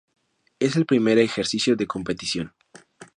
[0.57, 2.53] Es el primer ejercicio de competición.